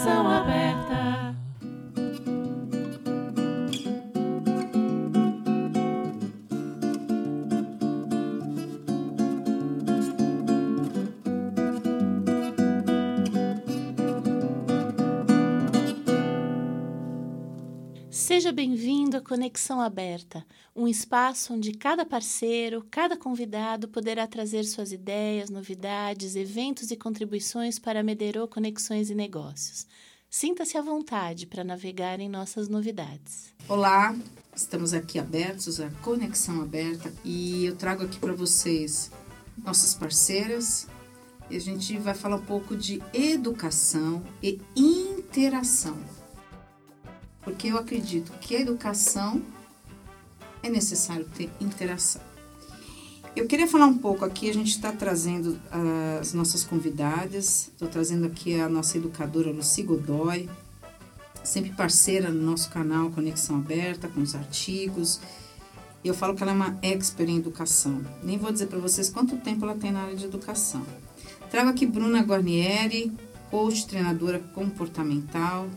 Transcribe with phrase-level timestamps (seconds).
[0.00, 0.79] Conexão Aberta.
[18.40, 24.92] Seja bem-vindo à Conexão Aberta, um espaço onde cada parceiro, cada convidado poderá trazer suas
[24.92, 29.86] ideias, novidades, eventos e contribuições para Mederô Conexões e Negócios.
[30.30, 33.52] Sinta-se à vontade para navegar em nossas novidades.
[33.68, 34.16] Olá,
[34.56, 39.10] estamos aqui abertos à Conexão Aberta e eu trago aqui para vocês
[39.62, 40.86] nossas parceiras
[41.50, 45.98] e a gente vai falar um pouco de educação e interação
[47.42, 49.42] porque eu acredito que a educação
[50.62, 52.20] é necessário ter interação.
[53.34, 55.58] Eu queria falar um pouco aqui, a gente está trazendo
[56.20, 60.50] as nossas convidadas, estou trazendo aqui a nossa educadora Luci Godoy,
[61.44, 65.20] sempre parceira no nosso canal Conexão Aberta, com os artigos.
[66.04, 68.02] Eu falo que ela é uma expert em educação.
[68.22, 70.84] Nem vou dizer para vocês quanto tempo ela tem na área de educação.
[71.50, 73.12] Trago aqui Bruna Guarnieri,
[73.50, 75.68] coach, treinadora comportamental,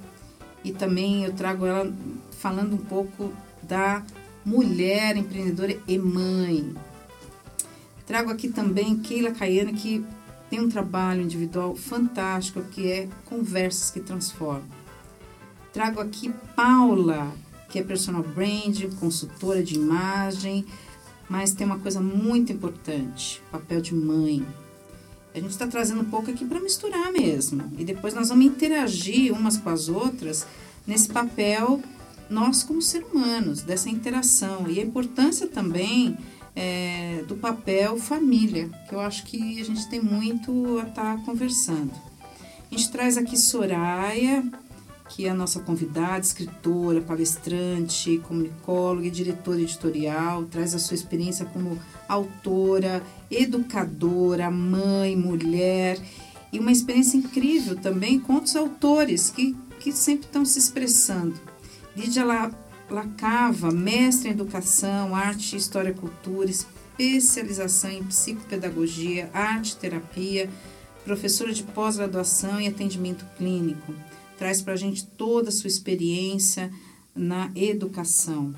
[0.63, 1.91] e também eu trago ela
[2.39, 4.03] falando um pouco da
[4.45, 6.73] mulher empreendedora e mãe.
[8.05, 10.05] Trago aqui também Keila Caiana, que
[10.49, 14.63] tem um trabalho individual fantástico que é Conversas que Transformam.
[15.71, 17.33] Trago aqui Paula,
[17.69, 20.65] que é personal brand, consultora de imagem,
[21.27, 24.45] mas tem uma coisa muito importante: papel de mãe.
[25.33, 27.71] A gente está trazendo um pouco aqui para misturar mesmo.
[27.77, 30.45] E depois nós vamos interagir umas com as outras
[30.85, 31.81] nesse papel,
[32.29, 34.69] nós como seres humanos, dessa interação.
[34.69, 36.17] E a importância também
[36.55, 41.23] é, do papel família, que eu acho que a gente tem muito a estar tá
[41.25, 41.91] conversando.
[42.71, 44.43] A gente traz aqui Soraya,
[45.09, 51.45] que é a nossa convidada, escritora, palestrante, comunicóloga e diretora editorial, traz a sua experiência
[51.45, 51.79] como
[52.13, 55.99] autora, educadora, mãe, mulher
[56.51, 61.39] e uma experiência incrível também com outros autores que, que sempre estão se expressando.
[61.95, 62.23] Lídia
[62.89, 70.49] Lacava, mestre em educação, arte, história e cultura, especialização em psicopedagogia, arte terapia,
[71.03, 73.93] professora de pós-graduação e atendimento clínico
[74.37, 76.69] traz para a gente toda a sua experiência
[77.15, 78.53] na educação.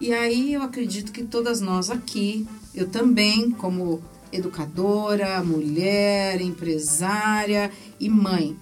[0.00, 8.08] E aí eu acredito que todas nós aqui, eu também, como educadora, mulher, empresária e
[8.08, 8.56] mãe,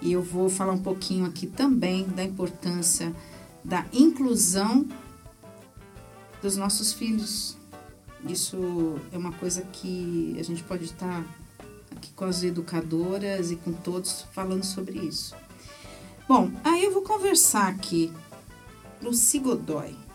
[0.00, 3.14] e eu vou falar um pouquinho aqui também da importância
[3.62, 4.86] da inclusão
[6.40, 7.56] dos nossos filhos.
[8.26, 11.24] Isso é uma coisa que a gente pode estar
[11.94, 15.34] aqui com as educadoras e com todos falando sobre isso.
[16.28, 18.12] Bom, aí eu vou conversar aqui.
[19.02, 20.05] Luci Godoy.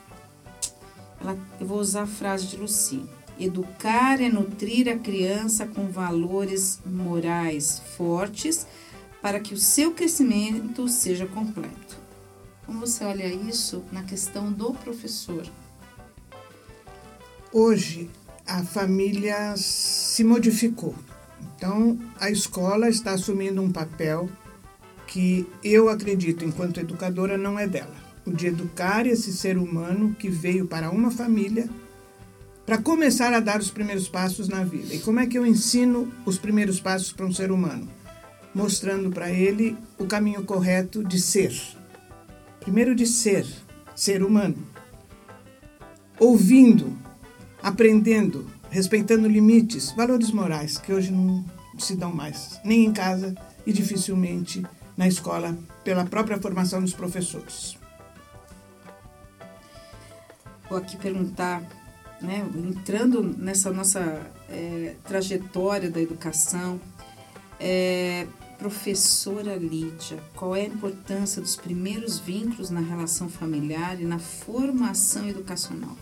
[1.21, 3.03] Ela, eu vou usar a frase de Luci.
[3.39, 8.67] Educar é nutrir a criança com valores morais fortes
[9.21, 11.97] para que o seu crescimento seja completo.
[12.65, 15.45] Como você olha isso na questão do professor?
[17.53, 18.09] Hoje,
[18.47, 20.95] a família se modificou.
[21.55, 24.29] Então, a escola está assumindo um papel
[25.05, 28.00] que eu acredito, enquanto educadora, não é dela.
[28.25, 31.67] O de educar esse ser humano que veio para uma família
[32.65, 34.93] para começar a dar os primeiros passos na vida.
[34.93, 37.89] E como é que eu ensino os primeiros passos para um ser humano?
[38.53, 41.53] Mostrando para ele o caminho correto de ser.
[42.59, 43.45] Primeiro, de ser,
[43.95, 44.55] ser humano.
[46.19, 46.95] Ouvindo,
[47.61, 51.43] aprendendo, respeitando limites, valores morais que hoje não
[51.77, 54.63] se dão mais, nem em casa e dificilmente
[54.95, 57.80] na escola, pela própria formação dos professores.
[60.71, 61.61] Vou aqui perguntar,
[62.21, 66.79] né, entrando nessa nossa é, trajetória da educação,
[67.59, 68.25] é,
[68.57, 75.27] professora Lídia, qual é a importância dos primeiros vínculos na relação familiar e na formação
[75.27, 75.97] educacional?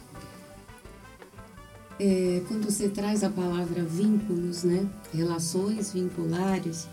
[1.99, 6.87] é, quando você traz a palavra vínculos, né, relações vinculares,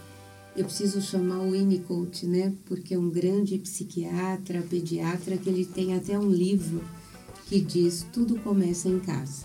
[0.57, 5.95] eu preciso chamar o Winnicott, né, porque é um grande psiquiatra, pediatra, que ele tem
[5.95, 6.83] até um livro
[7.47, 9.45] que diz tudo começa em casa.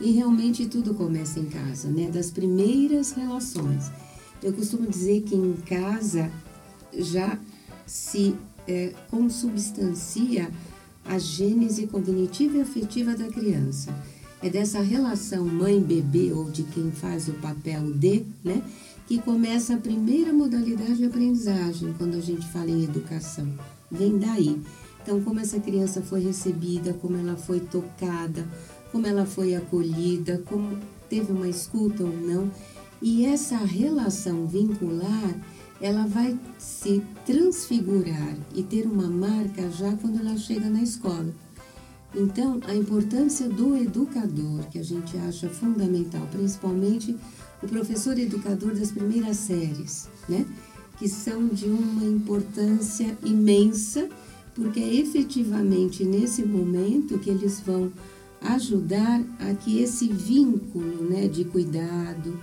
[0.00, 3.90] E realmente tudo começa em casa, né, das primeiras relações.
[4.42, 6.30] Eu costumo dizer que em casa
[6.92, 7.38] já
[7.86, 8.34] se
[8.66, 10.50] é, consubstancia
[11.04, 13.94] a gênese cognitiva e afetiva da criança
[14.42, 18.62] é dessa relação mãe-bebê ou de quem faz o papel de, né?
[19.06, 23.46] que começa a primeira modalidade de aprendizagem quando a gente fala em educação.
[23.90, 24.60] Vem daí.
[25.06, 28.44] Então, como essa criança foi recebida, como ela foi tocada,
[28.90, 30.76] como ela foi acolhida, como
[31.08, 32.50] teve uma escuta ou não.
[33.00, 35.32] E essa relação vincular,
[35.80, 41.32] ela vai se transfigurar e ter uma marca já quando ela chega na escola.
[42.12, 47.14] Então, a importância do educador, que a gente acha fundamental, principalmente
[47.62, 50.44] o professor educador das primeiras séries, né?
[50.98, 54.08] Que são de uma importância imensa,
[54.56, 57.92] porque é efetivamente nesse momento que eles vão
[58.40, 62.40] ajudar a que esse vínculo né, de cuidado,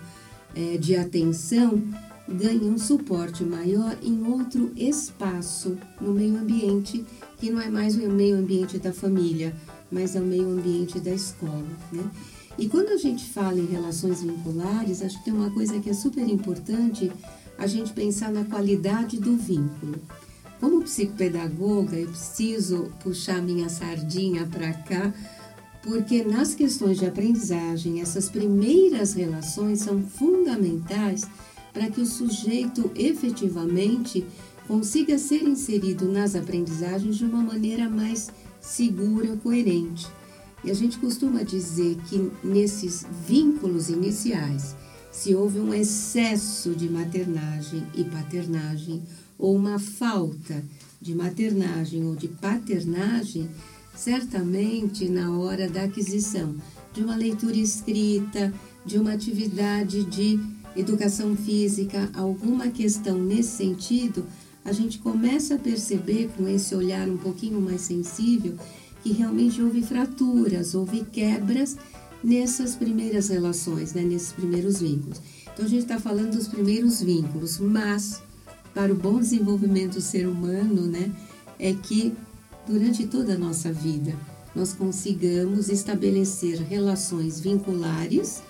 [0.56, 1.82] é, de atenção,
[2.30, 7.04] ganhe um suporte maior em outro espaço no meio ambiente,
[7.38, 9.56] que não é mais o meio ambiente da família,
[9.92, 11.66] mas é o meio ambiente da escola.
[11.92, 12.04] Né?
[12.60, 15.94] E quando a gente fala em relações vinculares, acho que tem uma coisa que é
[15.94, 17.12] super importante
[17.58, 19.96] a gente pensar na qualidade do vínculo.
[20.64, 25.14] Como psicopedagoga, eu preciso puxar minha sardinha para cá
[25.82, 31.28] porque nas questões de aprendizagem, essas primeiras relações são fundamentais
[31.74, 34.26] para que o sujeito efetivamente
[34.66, 38.32] consiga ser inserido nas aprendizagens de uma maneira mais
[38.62, 40.08] segura, coerente.
[40.64, 44.78] E a gente costuma dizer que nesses vínculos iniciais,
[45.12, 49.04] se houve um excesso de maternagem e paternagem,
[49.44, 50.64] ou uma falta
[51.02, 53.50] de maternagem ou de paternagem,
[53.94, 56.56] certamente na hora da aquisição
[56.94, 58.54] de uma leitura escrita,
[58.86, 60.40] de uma atividade de
[60.78, 64.26] educação física, alguma questão nesse sentido,
[64.64, 68.56] a gente começa a perceber com esse olhar um pouquinho mais sensível
[69.04, 71.76] que realmente houve fraturas, houve quebras
[72.24, 75.22] nessas primeiras relações, né, nesses primeiros vínculos.
[75.54, 78.22] Então a gente está falando dos primeiros vínculos, mas
[78.74, 81.12] para o bom desenvolvimento do ser humano, né,
[81.60, 82.14] é que
[82.68, 84.16] durante toda a nossa vida,
[84.56, 88.42] nós consigamos estabelecer relações vinculares,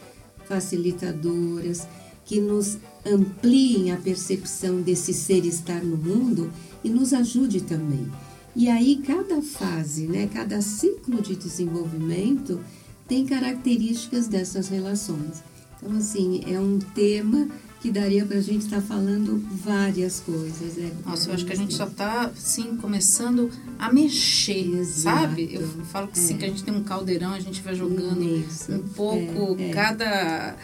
[0.45, 1.87] facilitadoras,
[2.25, 6.51] que nos ampliem a percepção desse ser estar no mundo
[6.83, 8.09] e nos ajude também.
[8.55, 12.61] E aí cada fase, né, cada ciclo de desenvolvimento
[13.07, 15.43] tem características dessas relações.
[15.77, 17.47] Então assim, é um tema
[17.83, 20.77] que daria para a gente estar tá falando várias coisas.
[20.77, 25.19] É, Nossa, eu acho que a gente só está, sim, começando a mexer, Exato.
[25.19, 25.49] sabe?
[25.51, 26.21] Eu falo que é.
[26.21, 28.71] sim, que a gente tem um caldeirão, a gente vai jogando Isso.
[28.71, 29.73] um pouco é, é.
[29.73, 30.57] cada é.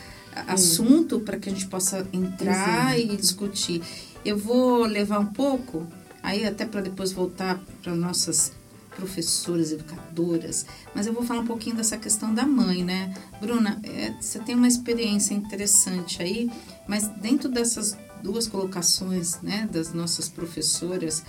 [0.48, 3.14] assunto para que a gente possa entrar Exato.
[3.14, 3.82] e discutir.
[4.24, 5.86] Eu vou levar um pouco,
[6.24, 8.54] aí até para depois voltar para nossas
[8.96, 13.14] professoras, educadoras, mas eu vou falar um pouquinho dessa questão da mãe, né?
[13.40, 16.52] Bruna, é, você tem uma experiência interessante aí,
[16.88, 21.24] mas dentro dessas duas colocações, né, das nossas professoras,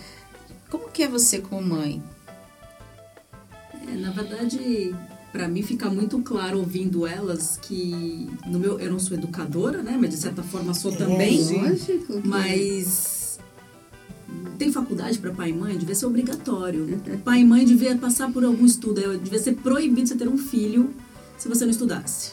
[0.69, 2.03] como que é você como mãe?
[3.87, 4.95] É, na verdade,
[5.33, 9.97] para mim fica muito claro ouvindo elas que no meu eu não sou educadora, né,
[10.01, 11.41] mas de certa forma sou é, também.
[11.41, 12.21] Lógico.
[12.25, 13.20] Mas
[14.59, 15.77] tem faculdade para pai e mãe?
[15.79, 17.01] Devia ser obrigatório.
[17.25, 19.19] pai e mãe devia passar por algum estudo.
[19.19, 20.91] Devia ser proibido você ter um filho
[21.39, 22.33] se você não estudasse.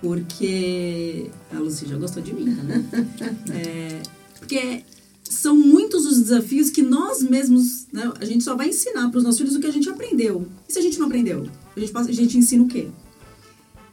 [0.00, 1.30] Porque.
[1.52, 2.84] A Lucy já gostou de mim, né?
[3.52, 4.02] É,
[4.38, 4.82] porque
[5.22, 7.86] são muitos os desafios que nós mesmos.
[7.92, 10.46] Né, a gente só vai ensinar para os nossos filhos o que a gente aprendeu.
[10.68, 11.46] E se a gente não aprendeu?
[11.76, 12.88] A gente, passa, a gente ensina o quê?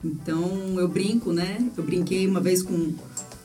[0.03, 1.69] Então eu brinco, né?
[1.77, 2.93] Eu brinquei uma vez com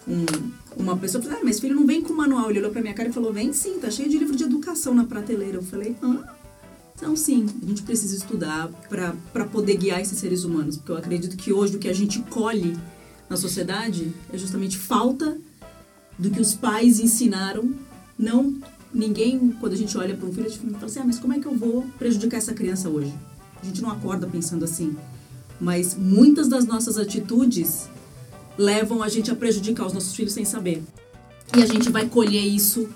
[0.09, 0.27] um,
[0.77, 2.51] uma pessoa falou, ah, mas filho não vem com manual.
[2.51, 4.95] Ele olhou pra minha cara e falou, vem sim, tá cheio de livro de educação
[4.95, 5.57] na prateleira.
[5.57, 6.35] Eu falei, ah,
[6.95, 10.77] então sim, a gente precisa estudar para poder guiar esses seres humanos.
[10.77, 12.77] Porque eu acredito que hoje o que a gente colhe
[13.29, 15.37] na sociedade é justamente falta
[16.19, 17.71] do que os pais ensinaram.
[18.19, 18.55] Não,
[18.93, 21.33] ninguém, quando a gente olha para um filho, a gente fala assim, ah, mas como
[21.33, 23.13] é que eu vou prejudicar essa criança hoje?
[23.63, 24.97] A gente não acorda pensando assim.
[25.59, 27.89] Mas muitas das nossas atitudes
[28.59, 30.83] levam a gente a prejudicar os nossos filhos sem saber.
[31.57, 32.89] E a gente vai colher isso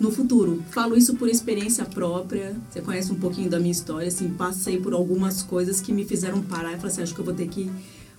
[0.00, 0.62] no futuro.
[0.70, 2.56] Falo isso por experiência própria.
[2.70, 6.42] Você conhece um pouquinho da minha história, assim, passei por algumas coisas que me fizeram
[6.42, 7.70] parar e falei assim, acho que eu vou ter que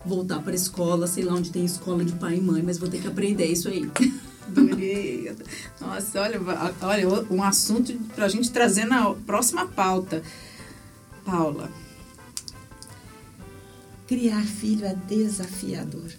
[0.06, 2.90] voltar para a escola, sei lá onde tem escola de pai e mãe, mas vou
[2.90, 3.90] ter que aprender isso aí.
[5.80, 6.40] Nossa, olha,
[6.82, 10.22] olha, um assunto para a gente trazer na próxima pauta.
[11.26, 11.70] Paula.
[14.08, 16.12] Criar filho é desafiador.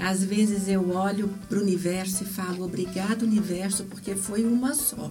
[0.00, 5.10] Às vezes eu olho para o universo e falo obrigado, universo, porque foi uma só.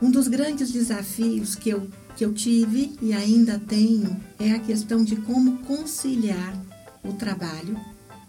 [0.00, 5.02] Um dos grandes desafios que eu, que eu tive e ainda tenho é a questão
[5.02, 6.54] de como conciliar
[7.02, 7.76] o trabalho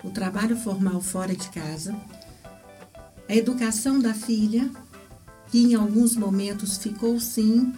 [0.04, 1.96] o trabalho formal fora de casa,
[3.28, 4.70] a educação da filha,
[5.52, 7.74] que em alguns momentos ficou sim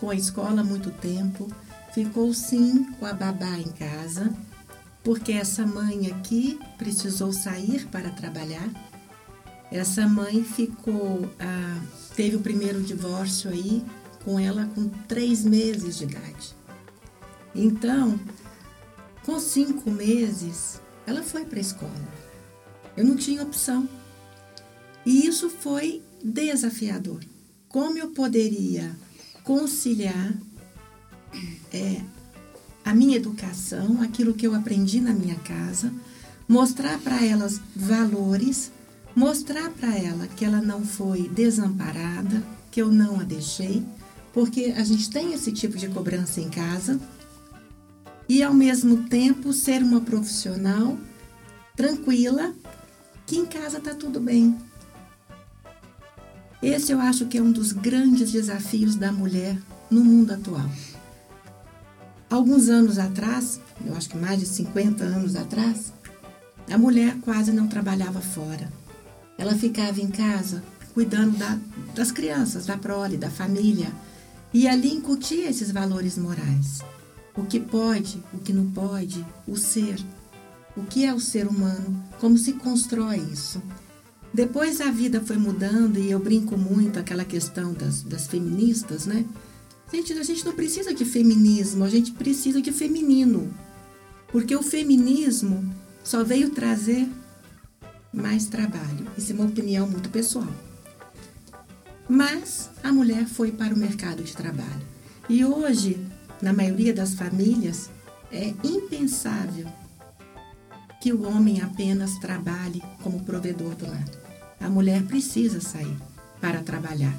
[0.00, 1.50] com a escola muito tempo,
[1.92, 4.32] ficou sim com a babá em casa,
[5.06, 8.68] porque essa mãe aqui precisou sair para trabalhar.
[9.70, 11.80] Essa mãe ficou, ah,
[12.16, 13.84] teve o primeiro divórcio aí
[14.24, 16.56] com ela com três meses de idade.
[17.54, 18.18] Então,
[19.24, 22.08] com cinco meses, ela foi para a escola.
[22.96, 23.88] Eu não tinha opção.
[25.04, 27.20] E isso foi desafiador.
[27.68, 28.90] Como eu poderia
[29.44, 30.34] conciliar
[31.72, 32.02] é,
[32.86, 35.92] a minha educação, aquilo que eu aprendi na minha casa,
[36.48, 38.70] mostrar para elas valores,
[39.12, 43.84] mostrar para ela que ela não foi desamparada, que eu não a deixei,
[44.32, 47.00] porque a gente tem esse tipo de cobrança em casa,
[48.28, 50.96] e ao mesmo tempo ser uma profissional
[51.74, 52.54] tranquila,
[53.26, 54.56] que em casa está tudo bem.
[56.62, 59.58] Esse eu acho que é um dos grandes desafios da mulher
[59.90, 60.70] no mundo atual.
[62.28, 65.92] Alguns anos atrás, eu acho que mais de 50 anos atrás,
[66.70, 68.72] a mulher quase não trabalhava fora.
[69.38, 71.58] Ela ficava em casa cuidando da,
[71.94, 73.92] das crianças, da prole, da família,
[74.52, 76.80] e ali incutia esses valores morais.
[77.36, 79.98] O que pode, o que não pode, o ser.
[80.74, 82.02] O que é o ser humano?
[82.18, 83.62] Como se constrói isso?
[84.32, 89.24] Depois a vida foi mudando e eu brinco muito aquela questão das, das feministas, né?
[89.92, 93.52] Gente, a gente não precisa de feminismo, a gente precisa de feminino.
[94.28, 97.08] Porque o feminismo só veio trazer
[98.12, 99.06] mais trabalho.
[99.16, 100.48] Isso é uma opinião muito pessoal.
[102.08, 104.86] Mas a mulher foi para o mercado de trabalho.
[105.28, 106.04] E hoje,
[106.42, 107.90] na maioria das famílias,
[108.32, 109.66] é impensável
[111.00, 114.04] que o homem apenas trabalhe como provedor do lar.
[114.60, 115.96] A mulher precisa sair
[116.40, 117.14] para trabalhar.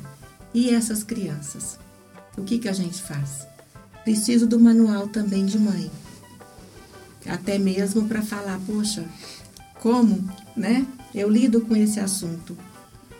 [0.54, 1.80] E essas crianças?
[2.38, 3.48] O que, que a gente faz?
[4.04, 5.92] Preciso do manual também de mãe.
[7.26, 9.04] Até mesmo para falar, poxa,
[9.82, 10.24] como,
[10.56, 10.86] né?
[11.14, 12.56] Eu lido com esse assunto.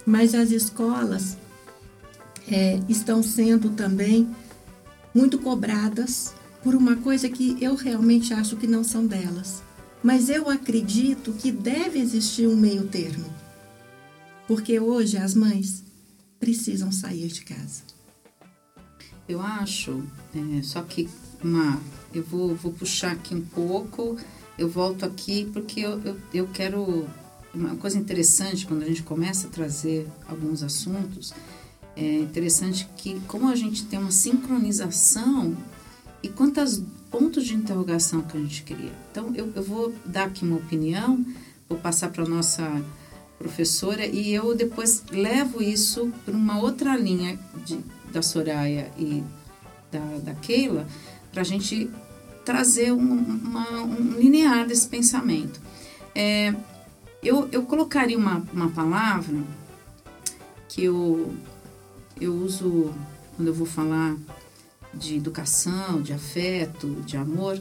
[0.06, 1.36] Mas as escolas
[2.50, 4.30] é, estão sendo também
[5.14, 6.34] muito cobradas
[6.64, 9.64] por uma coisa que eu realmente acho que não são delas.
[10.04, 13.26] Mas eu acredito que deve existir um meio termo.
[14.48, 15.84] Porque hoje as mães
[16.40, 17.82] precisam sair de casa.
[19.28, 20.04] Eu acho,
[20.34, 21.10] é, só que
[21.44, 21.80] uma,
[22.14, 24.18] eu vou, vou puxar aqui um pouco,
[24.58, 27.08] eu volto aqui porque eu, eu, eu quero.
[27.54, 31.34] Uma coisa interessante quando a gente começa a trazer alguns assuntos,
[31.96, 35.58] é interessante que, como a gente tem uma sincronização
[36.22, 38.92] e quantos pontos de interrogação que a gente cria.
[39.10, 41.26] Então, eu, eu vou dar aqui uma opinião,
[41.68, 42.84] vou passar para a nossa
[43.40, 47.80] professora e eu depois levo isso para uma outra linha de,
[48.12, 49.24] da Soraya e
[49.92, 50.88] da, da Keila,
[51.32, 51.90] para a gente
[52.46, 55.60] trazer um, uma, um linear desse pensamento.
[56.16, 56.54] É,
[57.22, 59.38] eu, eu colocaria uma, uma palavra
[60.70, 61.34] que eu,
[62.20, 62.94] eu uso
[63.36, 64.16] quando eu vou falar
[64.94, 67.60] de educação, de afeto, de amor,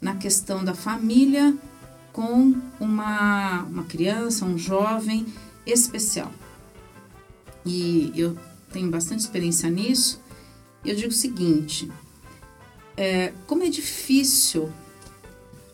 [0.00, 1.56] na questão da família
[2.12, 5.26] com uma, uma criança, um jovem
[5.66, 6.30] especial.
[7.64, 8.36] E eu
[8.72, 10.20] tenho bastante experiência nisso,
[10.84, 11.90] eu digo o seguinte:
[12.96, 14.72] é, como é difícil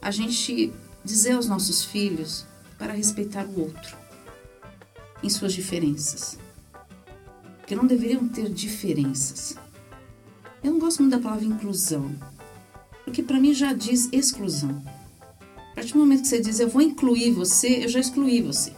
[0.00, 0.72] a gente
[1.04, 2.46] dizer aos nossos filhos
[2.78, 3.96] para respeitar o outro
[5.22, 6.38] em suas diferenças.
[7.58, 9.56] Porque não deveriam ter diferenças.
[10.62, 12.14] Eu não gosto muito da palavra inclusão,
[13.04, 14.82] porque para mim já diz exclusão.
[15.72, 18.72] A partir do momento que você diz eu vou incluir você, eu já excluí você.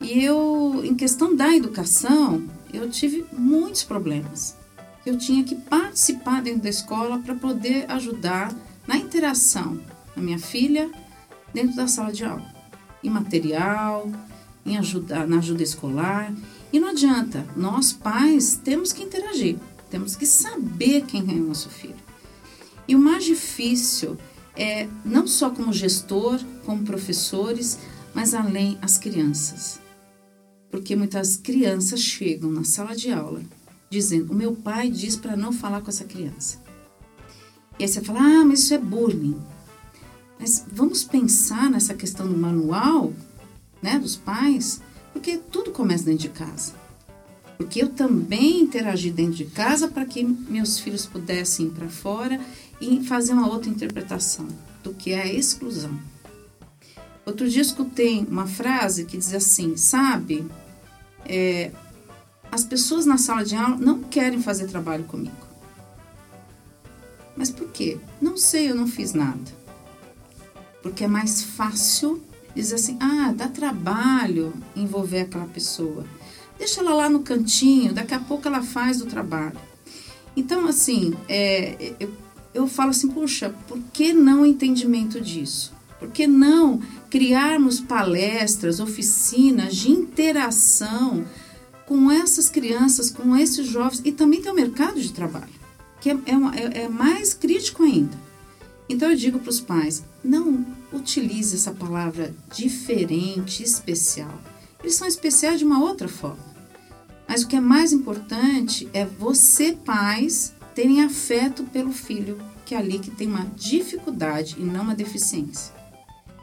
[0.00, 2.42] E eu, em questão da educação,
[2.72, 4.56] eu tive muitos problemas.
[5.04, 8.54] Eu tinha que participar dentro da escola para poder ajudar
[8.86, 9.78] na interação
[10.16, 10.90] da minha filha
[11.52, 12.50] dentro da sala de aula,
[13.04, 14.10] em material,
[14.64, 16.32] em ajuda, na ajuda escolar.
[16.72, 19.58] E não adianta, nós pais temos que interagir,
[19.90, 21.96] temos que saber quem é o nosso filho.
[22.88, 24.16] E o mais difícil
[24.56, 27.78] é não só como gestor, como professores,
[28.14, 29.78] mas além as crianças
[30.70, 33.42] porque muitas crianças chegam na sala de aula
[33.90, 36.58] dizendo: o meu pai diz para não falar com essa criança.
[37.78, 39.36] E aí você fala: ah, mas isso é bullying.
[40.38, 43.12] Mas vamos pensar nessa questão do manual,
[43.82, 44.80] né, dos pais,
[45.12, 46.72] porque tudo começa dentro de casa.
[47.58, 52.40] Porque eu também interagi dentro de casa para que meus filhos pudessem ir para fora
[52.80, 54.48] e fazer uma outra interpretação
[54.82, 56.00] do que é a exclusão.
[57.26, 60.46] Outro dia escutei uma frase que diz assim: sabe,
[61.24, 61.70] é,
[62.50, 65.50] as pessoas na sala de aula não querem fazer trabalho comigo.
[67.36, 67.98] Mas por quê?
[68.20, 69.60] Não sei, eu não fiz nada.
[70.82, 72.22] Porque é mais fácil
[72.54, 76.04] dizer assim: ah, dá trabalho envolver aquela pessoa.
[76.58, 79.58] Deixa ela lá no cantinho, daqui a pouco ela faz o trabalho.
[80.36, 82.10] Então, assim, é, eu,
[82.52, 85.72] eu falo assim: puxa, por que não entendimento disso?
[85.98, 91.24] Por que não criarmos palestras, oficinas de interação
[91.86, 95.50] com essas crianças, com esses jovens e também tem o mercado de trabalho,
[96.00, 98.16] que é, é, é mais crítico ainda.
[98.88, 104.40] Então eu digo para os pais: não utilize essa palavra diferente, especial.
[104.80, 106.48] Eles são especiais de uma outra forma.
[107.28, 112.38] Mas o que é mais importante é você, pais, terem afeto pelo filho
[112.70, 115.79] que é ali que tem uma dificuldade e não uma deficiência.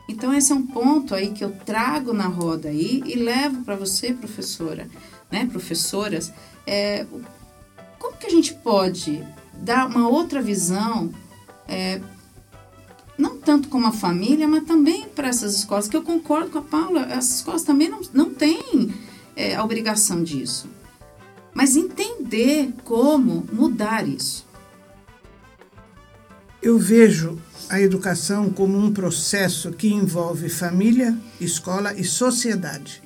[0.07, 3.75] Então esse é um ponto aí que eu trago na roda aí e levo para
[3.75, 4.89] você, professora,
[5.29, 6.31] né, professoras,
[6.65, 7.05] é,
[7.99, 9.23] como que a gente pode
[9.53, 11.11] dar uma outra visão,
[11.67, 12.01] é,
[13.17, 16.61] não tanto como a família, mas também para essas escolas, que eu concordo com a
[16.61, 18.93] Paula, essas escolas também não, não têm
[19.35, 20.69] é, a obrigação disso.
[21.53, 24.46] Mas entender como mudar isso.
[26.61, 27.37] Eu vejo
[27.69, 33.01] a educação como um processo que envolve família, escola e sociedade.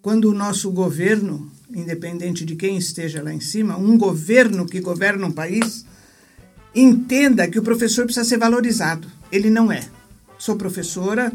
[0.00, 5.26] Quando o nosso governo, independente de quem esteja lá em cima, um governo que governa
[5.26, 5.84] um país,
[6.74, 9.06] entenda que o professor precisa ser valorizado.
[9.30, 9.84] Ele não é.
[10.38, 11.30] Sou professora,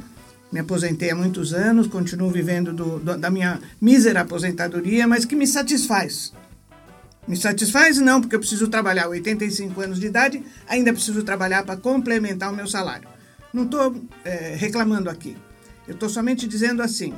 [0.52, 5.36] me aposentei há muitos anos, continuo vivendo do, do, da minha mísera aposentadoria, mas que
[5.36, 6.34] me satisfaz.
[7.28, 7.98] Me satisfaz?
[7.98, 12.56] Não, porque eu preciso trabalhar 85 anos de idade, ainda preciso trabalhar para complementar o
[12.56, 13.10] meu salário.
[13.52, 15.36] Não estou é, reclamando aqui.
[15.88, 17.16] Eu estou somente dizendo assim: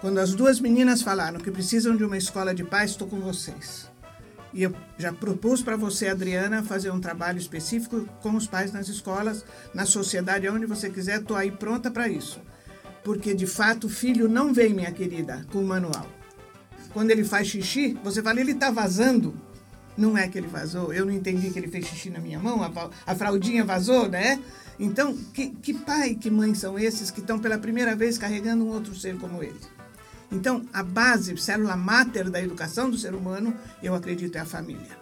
[0.00, 3.88] quando as duas meninas falaram que precisam de uma escola de paz, estou com vocês.
[4.52, 8.88] E eu já propus para você, Adriana, fazer um trabalho específico com os pais nas
[8.88, 12.40] escolas, na sociedade, onde você quiser, estou aí pronta para isso.
[13.04, 16.19] Porque, de fato, o filho não vem, minha querida, com o manual
[16.92, 19.34] quando ele faz xixi, você fala, ele está vazando.
[19.96, 22.62] Não é que ele vazou, eu não entendi que ele fez xixi na minha mão,
[22.62, 24.40] a, a fraldinha vazou, né?
[24.78, 28.68] Então, que, que pai, que mãe são esses que estão pela primeira vez carregando um
[28.68, 29.60] outro ser como ele?
[30.32, 34.98] Então, a base, célula máter da educação do ser humano, eu acredito, é a família.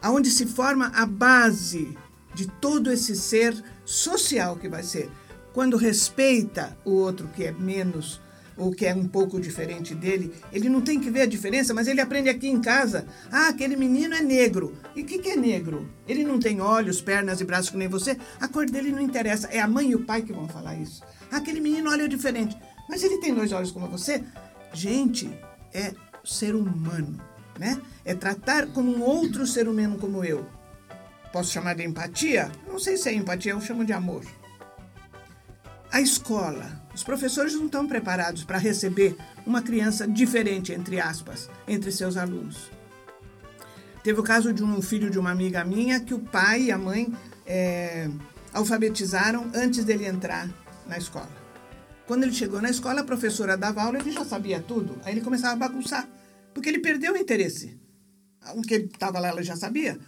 [0.00, 1.94] Aonde se forma a base
[2.34, 5.10] de todo esse ser social que vai ser.
[5.52, 8.20] Quando respeita o outro que é menos
[8.60, 11.88] ou que é um pouco diferente dele, ele não tem que ver a diferença, mas
[11.88, 13.06] ele aprende aqui em casa.
[13.32, 14.76] Ah, aquele menino é negro.
[14.94, 15.88] E o que, que é negro?
[16.06, 18.18] Ele não tem olhos, pernas e braços que nem você.
[18.38, 19.48] A cor dele não interessa.
[19.48, 21.02] É a mãe e o pai que vão falar isso.
[21.32, 22.54] Ah, aquele menino olha diferente.
[22.86, 24.22] Mas ele tem dois olhos como você?
[24.74, 25.30] Gente,
[25.72, 27.18] é ser humano,
[27.58, 27.80] né?
[28.04, 30.46] É tratar como um outro ser humano como eu.
[31.32, 32.52] Posso chamar de empatia?
[32.68, 34.24] Não sei se é empatia, eu chamo de amor.
[35.90, 41.92] A escola, os professores não estão preparados para receber uma criança diferente, entre aspas, entre
[41.92, 42.70] seus alunos.
[44.02, 46.78] Teve o caso de um filho de uma amiga minha que o pai e a
[46.78, 47.12] mãe
[47.46, 48.08] é,
[48.52, 50.48] alfabetizaram antes dele entrar
[50.86, 51.28] na escola.
[52.06, 54.98] Quando ele chegou na escola, a professora dava aula, ele já sabia tudo.
[55.04, 56.08] Aí ele começava a bagunçar,
[56.52, 57.78] porque ele perdeu o interesse.
[58.56, 59.98] O que estava lá, ela já sabia.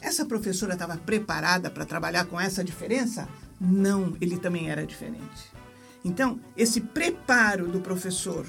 [0.00, 3.28] Essa professora estava preparada para trabalhar com essa diferença?
[3.60, 5.50] Não, ele também era diferente.
[6.04, 8.46] Então, esse preparo do professor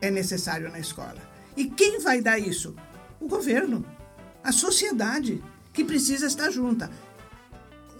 [0.00, 1.18] é necessário na escola.
[1.56, 2.74] E quem vai dar isso?
[3.20, 3.84] O governo,
[4.44, 6.90] a sociedade, que precisa estar junta.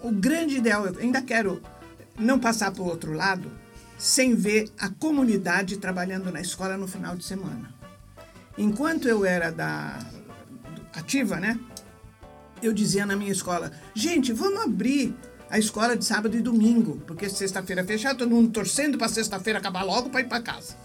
[0.02, 1.60] O grande ideal, eu ainda quero
[2.18, 3.50] não passar para o outro lado
[3.98, 7.74] sem ver a comunidade trabalhando na escola no final de semana.
[8.56, 9.98] Enquanto eu era da
[10.94, 11.58] ativa, né?
[12.62, 15.16] Eu dizia na minha escola, gente, vamos abrir
[15.50, 19.58] a escola de sábado e domingo, porque sexta-feira é fechada, todo mundo torcendo para sexta-feira
[19.58, 20.76] acabar logo para ir para casa.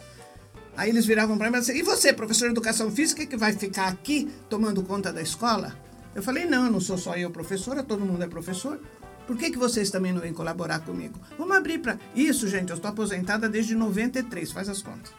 [0.76, 3.54] Aí eles viravam para mim e assim, e você, professor de educação física, que vai
[3.54, 5.78] ficar aqui tomando conta da escola?
[6.15, 8.80] Eu falei, não, não sou só eu professora, todo mundo é professor.
[9.28, 11.19] Por que, que vocês também não vêm colaborar comigo?
[11.38, 11.97] Vamos abrir para...
[12.15, 15.12] Isso, gente, eu estou aposentada desde 93, faz as contas.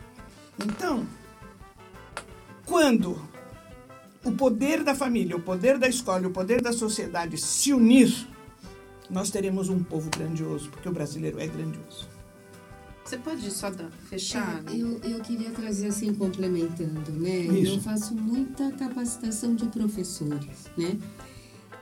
[0.58, 1.06] Então,
[2.66, 3.20] quando
[4.24, 8.28] o poder da família, o poder da escola o poder da sociedade se unir
[9.14, 12.08] nós teremos um povo grandioso, porque o brasileiro é grandioso.
[13.04, 14.64] Você pode só dar, fechar?
[14.66, 17.38] É, eu, eu queria trazer assim, complementando, né?
[17.42, 17.74] Isso.
[17.74, 20.98] Eu faço muita capacitação de professores, né?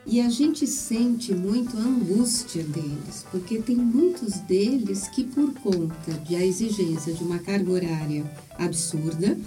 [0.04, 6.12] E a gente sente muito a angústia deles, porque tem muitos deles que, por conta
[6.26, 9.38] de a exigência de uma carga horária absurda,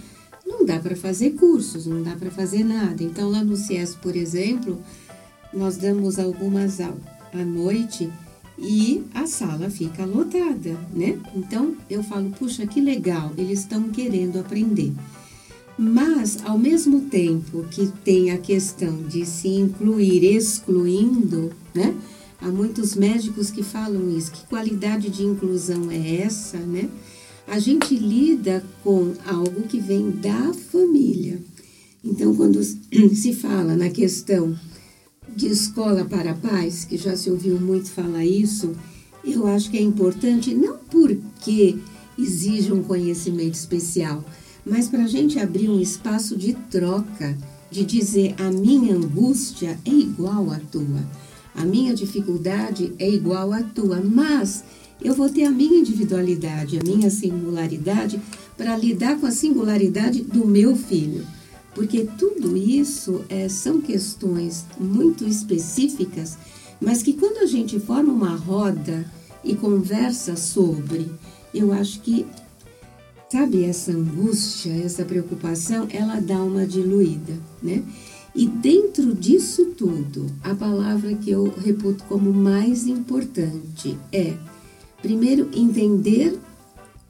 [0.44, 3.04] não dá para fazer cursos, não dá para fazer nada.
[3.04, 4.82] Então, lá no CIES, por exemplo,
[5.52, 8.10] nós damos algumas aulas à noite
[8.58, 11.18] e a sala fica lotada, né?
[11.34, 14.92] Então, eu falo, puxa, que legal, eles estão querendo aprender.
[15.78, 21.94] Mas, ao mesmo tempo que tem a questão de se incluir excluindo, né?
[22.40, 24.32] Há muitos médicos que falam isso.
[24.32, 26.88] Que qualidade de inclusão é essa, né?
[27.46, 31.38] A gente lida com algo que vem da família.
[32.02, 34.56] Então, quando se fala na questão
[35.36, 38.72] de escola para pais, que já se ouviu muito falar isso,
[39.22, 41.76] eu acho que é importante, não porque
[42.18, 44.24] exija um conhecimento especial,
[44.64, 47.36] mas para a gente abrir um espaço de troca,
[47.70, 51.04] de dizer a minha angústia é igual à tua,
[51.54, 54.64] a minha dificuldade é igual à tua, mas
[55.02, 58.18] eu vou ter a minha individualidade, a minha singularidade
[58.56, 61.26] para lidar com a singularidade do meu filho.
[61.76, 66.36] Porque tudo isso é, são questões muito específicas,
[66.80, 69.08] mas que quando a gente forma uma roda
[69.44, 71.08] e conversa sobre,
[71.54, 72.26] eu acho que
[73.28, 77.82] Sabe essa angústia, essa preocupação, ela dá uma diluída, né?
[78.32, 84.34] E dentro disso tudo, a palavra que eu reputo como mais importante é,
[85.02, 86.38] primeiro, entender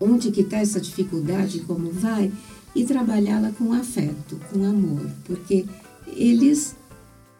[0.00, 2.32] onde que está essa dificuldade, como vai,
[2.76, 5.64] e trabalhá-la com afeto, com amor, porque
[6.06, 6.76] eles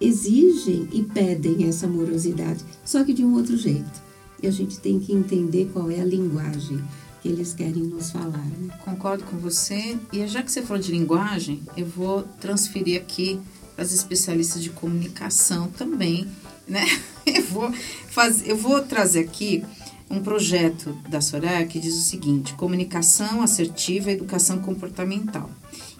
[0.01, 4.03] exigem e pedem essa amorosidade, só que de um outro jeito.
[4.42, 6.83] E a gente tem que entender qual é a linguagem
[7.22, 8.44] que eles querem nos falar.
[8.44, 8.68] Né?
[8.83, 9.99] Concordo com você.
[10.12, 13.38] E já que você falou de linguagem, eu vou transferir aqui
[13.75, 16.27] para as especialistas de comunicação também,
[16.66, 16.85] né?
[17.27, 17.72] Eu vou,
[18.09, 19.64] fazer, eu vou trazer aqui
[20.09, 25.51] um projeto da Soraya que diz o seguinte: comunicação assertiva educação comportamental.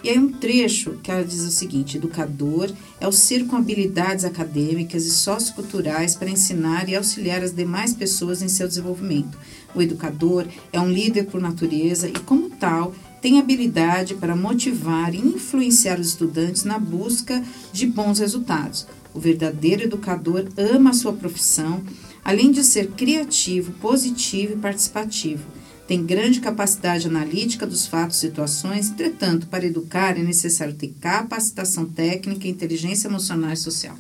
[0.03, 4.25] E aí um trecho que ela diz o seguinte: educador é o ser com habilidades
[4.25, 9.37] acadêmicas e socioculturais para ensinar e auxiliar as demais pessoas em seu desenvolvimento,
[9.77, 15.19] o educador é um líder por natureza e, como tal, tem habilidade para motivar e
[15.19, 18.87] influenciar os estudantes na busca de bons resultados.
[19.12, 21.83] O verdadeiro educador ama a sua profissão,
[22.27, 25.45] além de ser criativo, positivo e participativo.
[25.87, 31.85] Tem grande capacidade analítica dos fatos e situações, entretanto, para educar é necessário ter capacitação
[31.85, 33.97] técnica, inteligência emocional e social.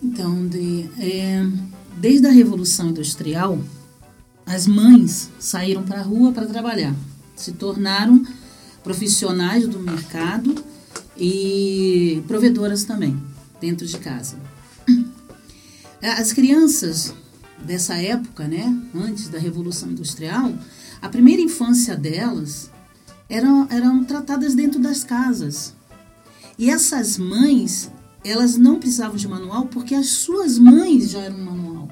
[0.00, 1.44] Então, André, é,
[1.96, 3.58] desde a Revolução Industrial,
[4.46, 6.94] as mães saíram para a rua para trabalhar,
[7.34, 8.24] se tornaram
[8.84, 10.54] profissionais do mercado
[11.18, 13.20] e provedoras também
[13.60, 14.45] dentro de casa.
[16.02, 17.14] As crianças
[17.58, 20.52] dessa época, né, antes da Revolução Industrial,
[21.00, 22.70] a primeira infância delas
[23.28, 25.74] eram, eram tratadas dentro das casas.
[26.58, 27.90] E essas mães,
[28.24, 31.88] elas não precisavam de manual porque as suas mães já eram manual,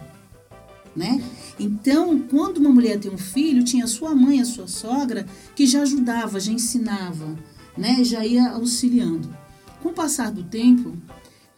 [0.95, 1.23] né?
[1.59, 5.83] Então, quando uma mulher tem um filho, tinha sua mãe, a sua sogra, que já
[5.83, 7.37] ajudava, já ensinava,
[7.77, 8.03] né?
[8.05, 9.29] Já ia auxiliando.
[9.83, 10.97] Com o passar do tempo,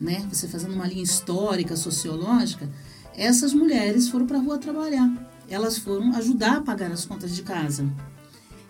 [0.00, 0.26] né?
[0.30, 2.68] Você fazendo uma linha histórica, sociológica,
[3.14, 5.10] essas mulheres foram para a rua trabalhar.
[5.48, 7.88] Elas foram ajudar a pagar as contas de casa.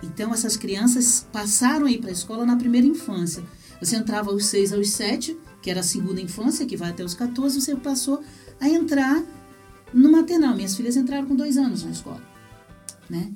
[0.03, 3.43] Então, essas crianças passaram a ir para a escola na primeira infância.
[3.81, 7.15] Você entrava aos seis aos sete, que era a segunda infância, que vai até os
[7.15, 8.23] 14, você passou
[8.61, 9.23] a entrar
[9.93, 10.55] no maternal.
[10.55, 12.23] Minhas filhas entraram com dois anos na escola,
[13.09, 13.33] né?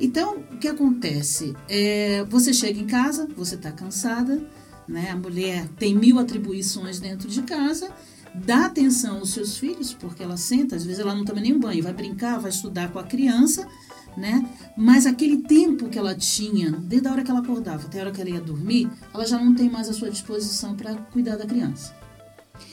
[0.00, 1.54] Então, o que acontece?
[1.68, 4.40] É, você chega em casa, você está cansada,
[4.88, 5.10] né?
[5.10, 7.90] A mulher tem mil atribuições dentro de casa,
[8.34, 11.82] dá atenção aos seus filhos, porque ela senta, às vezes ela não toma nenhum banho,
[11.82, 13.68] vai brincar, vai estudar com a criança,
[14.16, 14.48] né?
[14.76, 18.12] Mas aquele tempo que ela tinha, desde a hora que ela acordava até a hora
[18.12, 21.46] que ela ia dormir, ela já não tem mais à sua disposição para cuidar da
[21.46, 21.94] criança.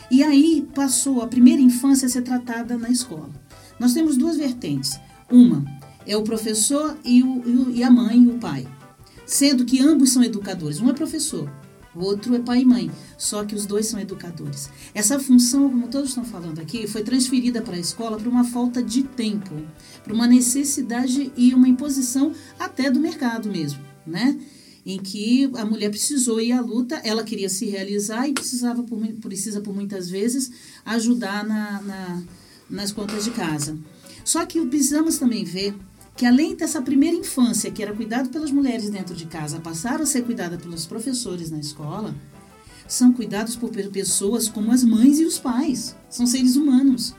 [0.09, 3.29] E aí passou a primeira infância a ser tratada na escola.
[3.79, 4.99] Nós temos duas vertentes.
[5.29, 5.65] Uma
[6.05, 8.67] é o professor e, o, e a mãe e o pai.
[9.25, 10.79] Sendo que ambos são educadores.
[10.79, 11.51] Um é professor,
[11.95, 12.91] o outro é pai e mãe.
[13.17, 14.69] Só que os dois são educadores.
[14.93, 18.83] Essa função, como todos estão falando aqui, foi transferida para a escola por uma falta
[18.83, 19.55] de tempo,
[20.03, 24.37] por uma necessidade e uma imposição até do mercado mesmo, né?
[24.85, 28.99] em que a mulher precisou ir à luta, ela queria se realizar e precisava por,
[29.19, 30.51] precisa por muitas vezes
[30.85, 32.23] ajudar na, na,
[32.69, 33.75] nas contas de casa.
[34.23, 35.75] Só que precisamos também ver
[36.15, 40.05] que além dessa primeira infância, que era cuidado pelas mulheres dentro de casa, passaram a
[40.05, 42.15] ser cuidada pelos professores na escola,
[42.87, 45.95] são cuidados por pessoas como as mães e os pais.
[46.09, 47.13] São seres humanos,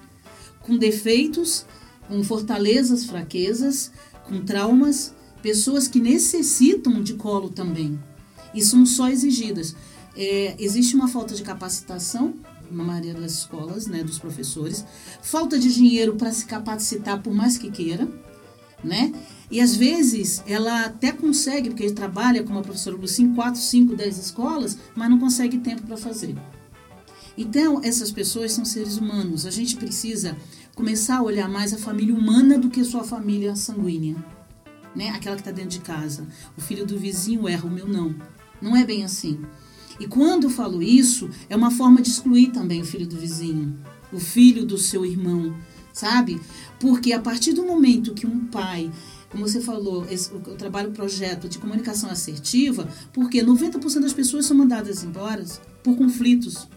[0.61, 1.67] com defeitos,
[2.09, 3.91] com fortalezas, fraquezas,
[4.25, 7.99] com traumas, pessoas que necessitam de colo também.
[8.55, 9.77] E são só exigidas.
[10.17, 12.35] É, existe uma falta de capacitação
[12.71, 14.85] na maioria das escolas, né, dos professores,
[15.23, 18.09] falta de dinheiro para se capacitar por mais que queira,
[18.87, 19.13] né?
[19.51, 23.61] E às vezes ela até consegue, porque ele trabalha como a professora Lucy em 4,
[23.61, 26.35] 5, 10 escolas, mas não consegue tempo para fazer.
[27.39, 29.45] Então, essas pessoas são seres humanos.
[29.45, 30.37] A gente precisa
[30.75, 34.17] começar a olhar mais a família humana do que sua família sanguínea.
[34.95, 35.11] Né?
[35.11, 36.27] Aquela que está dentro de casa.
[36.57, 38.15] O filho do vizinho erra, o meu não.
[38.61, 39.39] Não é bem assim.
[40.01, 43.79] E quando eu falo isso, é uma forma de excluir também o filho do vizinho,
[44.13, 45.55] o filho do seu irmão,
[45.93, 46.41] sabe?
[46.79, 48.91] Porque a partir do momento que um pai
[49.29, 54.47] como você falou, esse, o, o trabalho projeto de comunicação assertiva, porque 90% das pessoas
[54.47, 55.45] são mandadas embora
[55.83, 56.69] por conflitos,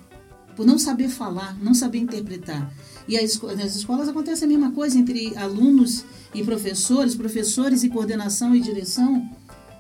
[0.56, 2.74] por não saber falar, não saber interpretar.
[3.08, 8.56] E as, nas escolas acontece a mesma coisa entre alunos e professores, professores e coordenação
[8.56, 9.30] e direção.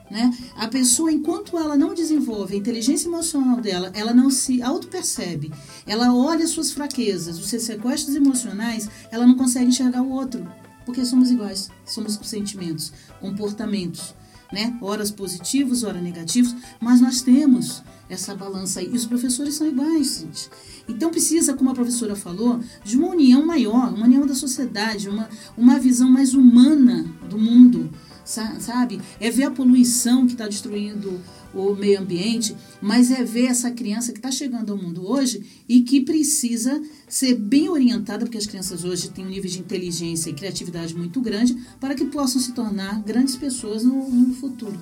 [0.09, 0.35] Né?
[0.55, 5.51] A pessoa, enquanto ela não desenvolve a inteligência emocional dela, ela não se auto-percebe,
[5.85, 10.47] ela olha suas fraquezas, os seus sequestros emocionais, ela não consegue enxergar o outro.
[10.83, 12.91] Porque somos iguais, somos com sentimentos,
[13.21, 14.15] comportamentos,
[14.51, 14.75] né?
[14.81, 18.89] Horas positivos, horas negativos, mas nós temos essa balança aí.
[18.91, 20.49] E os professores são iguais, gente.
[20.87, 25.29] Então precisa, como a professora falou, de uma união maior, uma união da sociedade, uma,
[25.55, 27.91] uma visão mais humana do mundo,
[28.29, 29.01] sabe?
[29.19, 31.19] É ver a poluição que está destruindo
[31.53, 35.81] o meio ambiente, mas é ver essa criança que está chegando ao mundo hoje e
[35.81, 40.33] que precisa ser bem orientada, porque as crianças hoje têm um nível de inteligência e
[40.33, 44.79] criatividade muito grande, para que possam se tornar grandes pessoas no, no futuro.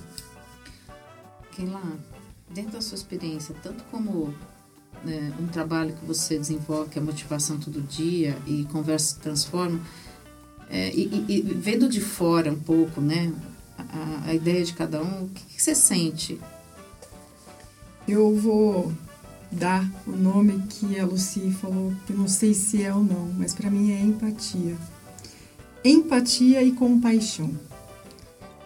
[1.55, 1.81] Keila,
[2.53, 4.33] dentro da sua experiência, tanto como
[5.05, 9.79] né, um trabalho que você desenvolve, que é motivação todo dia e conversa transforma,
[10.69, 13.31] é, e, e, vendo de fora um pouco, né,
[13.77, 16.39] a, a ideia de cada um, o que, que você sente
[18.07, 18.93] eu vou
[19.51, 23.53] dar o nome que a Lucy falou, que não sei se é ou não, mas
[23.53, 24.77] para mim é empatia.
[25.83, 27.51] Empatia e compaixão.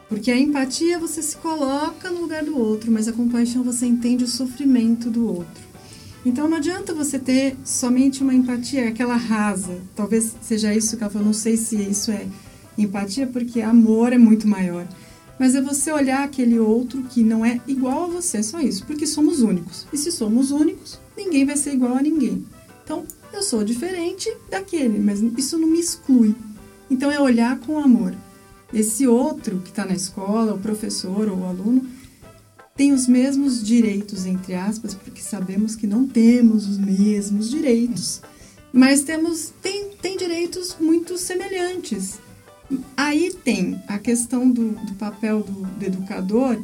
[0.08, 4.24] Porque a empatia você se coloca no lugar do outro, mas a compaixão você entende
[4.24, 5.71] o sofrimento do outro.
[6.26, 9.80] Então não adianta você ter somente uma empatia, aquela rasa.
[9.96, 12.28] Talvez seja isso que ela falou, não sei se isso é
[12.78, 14.88] empatia, porque amor é muito maior
[15.42, 19.08] mas é você olhar aquele outro que não é igual a você, só isso, porque
[19.08, 19.88] somos únicos.
[19.92, 22.46] E se somos únicos, ninguém vai ser igual a ninguém.
[22.84, 23.04] Então,
[23.34, 26.36] eu sou diferente daquele, mas isso não me exclui.
[26.92, 28.14] Então, é olhar com amor.
[28.72, 31.88] Esse outro que está na escola, o professor ou o aluno,
[32.76, 38.22] tem os mesmos direitos, entre aspas, porque sabemos que não temos os mesmos direitos,
[38.72, 42.20] mas temos tem, tem direitos muito semelhantes.
[42.96, 46.62] Aí tem a questão do, do papel do, do educador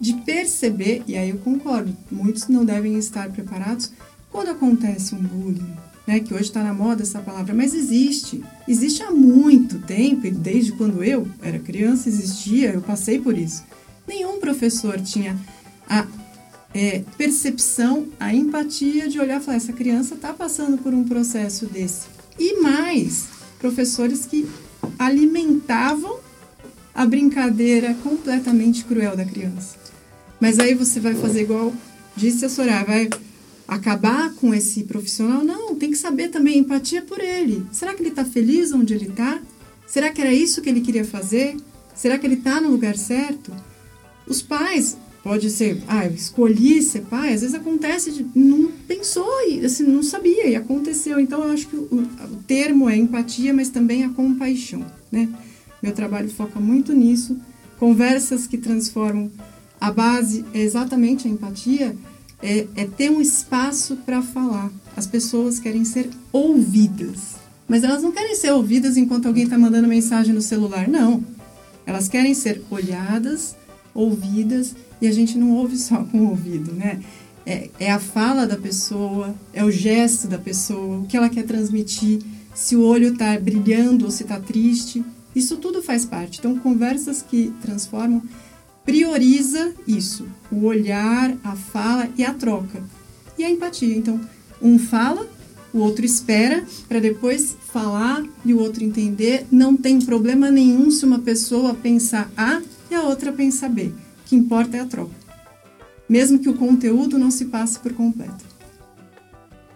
[0.00, 3.92] de perceber, e aí eu concordo, muitos não devem estar preparados
[4.30, 5.74] quando acontece um bullying,
[6.06, 8.42] né, que hoje está na moda essa palavra, mas existe.
[8.66, 13.62] Existe há muito tempo, desde quando eu era criança existia, eu passei por isso.
[14.10, 15.38] Nenhum professor tinha
[15.88, 16.04] a
[16.74, 21.66] é, percepção, a empatia de olhar e falar: essa criança está passando por um processo
[21.66, 22.08] desse.
[22.36, 23.28] E mais,
[23.60, 24.48] professores que
[24.98, 26.18] alimentavam
[26.92, 29.76] a brincadeira completamente cruel da criança.
[30.40, 31.72] Mas aí você vai fazer igual
[32.16, 33.08] disse a Soraya, vai
[33.68, 35.44] acabar com esse profissional?
[35.44, 37.64] Não, tem que saber também empatia por ele.
[37.70, 39.40] Será que ele está feliz onde ele está?
[39.86, 41.56] Será que era isso que ele queria fazer?
[41.94, 43.69] Será que ele está no lugar certo?
[44.30, 49.28] Os pais, pode ser, ah, eu escolhi ser pai, às vezes acontece de não pensou
[49.48, 51.18] e assim, não sabia e aconteceu.
[51.18, 55.28] Então eu acho que o, o termo é empatia, mas também a compaixão, né?
[55.82, 57.36] Meu trabalho foca muito nisso.
[57.76, 59.28] Conversas que transformam
[59.80, 61.96] a base é exatamente a empatia,
[62.40, 64.70] é, é ter um espaço para falar.
[64.96, 67.34] As pessoas querem ser ouvidas,
[67.66, 71.24] mas elas não querem ser ouvidas enquanto alguém está mandando mensagem no celular, não.
[71.84, 73.56] Elas querem ser olhadas,
[73.94, 77.00] ouvidas e a gente não ouve só com o ouvido, né?
[77.46, 81.44] É, é, a fala da pessoa, é o gesto da pessoa, o que ela quer
[81.44, 82.20] transmitir,
[82.54, 85.02] se o olho está brilhando ou se está triste.
[85.34, 86.38] Isso tudo faz parte.
[86.38, 88.22] Então, conversas que transformam
[88.84, 92.82] prioriza isso: o olhar, a fala e a troca.
[93.38, 93.96] E a empatia.
[93.96, 94.20] Então,
[94.60, 95.26] um fala,
[95.72, 99.46] o outro espera para depois falar e o outro entender.
[99.50, 103.92] Não tem problema nenhum se uma pessoa pensar A e a outra pensar B
[104.30, 105.10] que importa é a troca.
[106.08, 108.44] mesmo que o conteúdo não se passe por completo.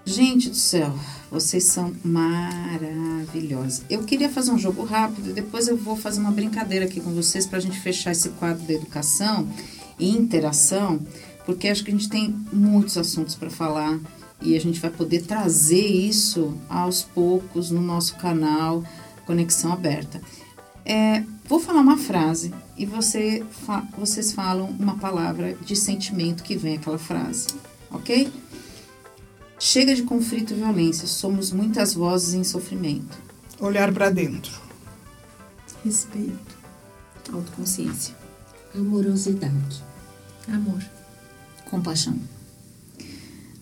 [0.04, 0.92] Gente do céu,
[1.30, 3.82] vocês são maravilhosos.
[3.88, 7.46] Eu queria fazer um jogo rápido, depois eu vou fazer uma brincadeira aqui com vocês
[7.46, 9.48] para a gente fechar esse quadro da educação
[9.98, 11.00] e interação,
[11.46, 13.98] porque acho que a gente tem muitos assuntos para falar
[14.42, 18.84] e a gente vai poder trazer isso aos poucos no nosso canal
[19.24, 20.20] Conexão Aberta.
[20.84, 26.56] É, vou falar uma frase e você fa vocês falam uma palavra de sentimento que
[26.56, 27.48] vem aquela frase,
[27.90, 28.32] ok?
[29.58, 33.16] Chega de conflito e violência, somos muitas vozes em sofrimento.
[33.60, 34.52] Olhar para dentro.
[35.84, 36.56] Respeito.
[37.32, 38.14] Autoconsciência.
[38.74, 39.82] Amorosidade.
[40.48, 40.84] Amor.
[41.70, 42.18] Compaixão.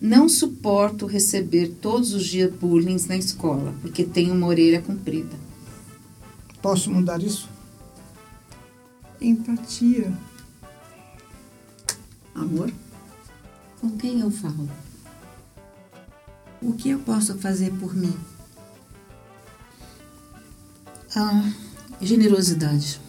[0.01, 5.37] Não suporto receber todos os dias bullying na escola, porque tenho uma orelha comprida.
[6.61, 7.52] Posso mudar isso?
[9.23, 10.11] Empatia.
[12.35, 12.69] Amor.
[13.79, 14.69] Com quem eu falo?
[16.61, 18.13] O que eu posso fazer por mim?
[21.15, 21.49] Ah,
[22.01, 22.99] generosidade.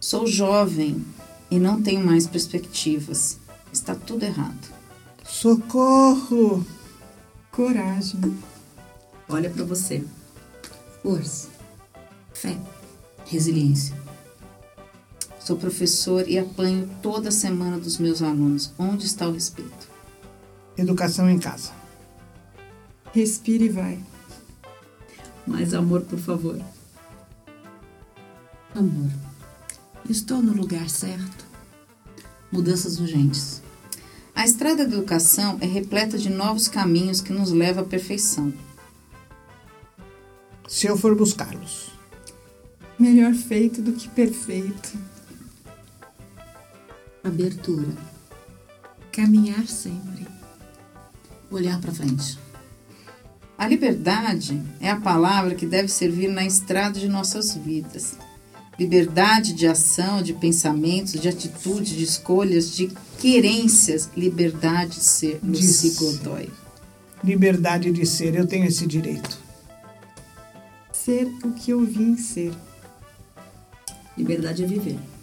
[0.00, 1.04] Sou jovem
[1.48, 3.38] e não tenho mais perspectivas.
[3.72, 4.74] Está tudo errado.
[5.24, 6.66] Socorro!
[7.52, 8.36] Coragem.
[9.28, 10.04] Olha para você.
[11.00, 11.48] Força.
[12.34, 12.58] Fé.
[13.24, 14.05] Resiliência.
[15.46, 18.72] Sou professor e apanho toda semana dos meus alunos.
[18.76, 19.88] Onde está o respeito?
[20.76, 21.70] Educação em casa.
[23.12, 23.96] Respire e vai.
[25.46, 26.60] Mais amor, por favor.
[28.74, 29.08] Amor.
[30.10, 31.46] Estou no lugar certo.
[32.50, 33.62] Mudanças urgentes.
[34.34, 38.52] A estrada da educação é repleta de novos caminhos que nos levam à perfeição.
[40.66, 41.92] Se eu for buscá-los.
[42.98, 45.15] Melhor feito do que perfeito.
[47.26, 47.92] Abertura.
[49.10, 50.28] Caminhar sempre.
[51.50, 52.38] Olhar para frente.
[53.58, 58.14] A liberdade é a palavra que deve servir na estrada de nossas vidas.
[58.78, 64.08] Liberdade de ação, de pensamentos, de atitude, de escolhas, de querências.
[64.16, 65.40] Liberdade de ser.
[65.42, 65.98] Disse.
[65.98, 66.48] Godoy.
[67.24, 68.36] Liberdade de ser.
[68.36, 69.36] Eu tenho esse direito.
[70.92, 72.52] Ser o que eu vim ser.
[74.16, 75.15] Liberdade é viver.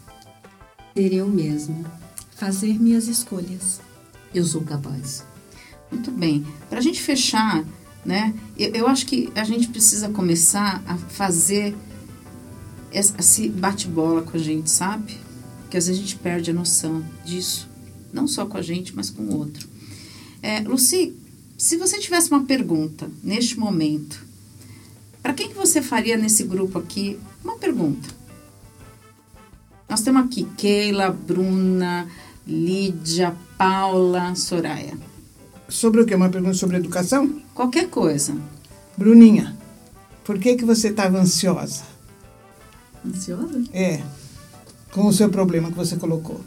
[0.96, 1.92] Ser eu mesma.
[2.36, 3.82] Fazer minhas escolhas.
[4.34, 5.24] Eu sou capaz.
[5.92, 6.46] Muito bem.
[6.70, 7.64] Para a gente fechar,
[8.06, 8.34] né?
[8.58, 11.76] Eu, eu acho que a gente precisa começar a fazer
[12.92, 15.18] esse bate-bola com a gente, sabe?
[15.62, 17.68] Porque às vezes a gente perde a noção disso.
[18.12, 19.68] Não só com a gente, mas com o outro.
[20.42, 21.16] É, Luci,
[21.58, 24.24] se você tivesse uma pergunta neste momento,
[25.24, 28.23] para quem que você faria nesse grupo aqui uma pergunta?
[29.94, 32.08] Nós temos aqui Keila, Bruna,
[32.48, 34.98] Lídia, Paula, Soraya.
[35.70, 36.16] Sobre o quê?
[36.16, 37.40] Uma pergunta sobre educação?
[37.54, 38.36] Qualquer coisa.
[38.98, 39.56] Bruninha,
[40.24, 41.84] por que, que você estava ansiosa?
[43.06, 43.64] Ansiosa?
[43.72, 44.02] É,
[44.92, 46.42] com o seu problema que você colocou.